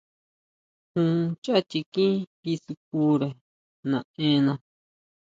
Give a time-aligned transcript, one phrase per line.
[0.95, 3.27] Jun chʼá chikín kisukire
[3.89, 4.53] naʼena.